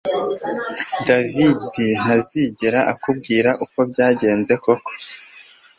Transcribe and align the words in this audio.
David 1.07 1.57
ntazigera 2.03 2.79
akubwira 2.91 3.49
uko 3.63 3.79
byagenze 3.89 4.53
koko 4.63 4.89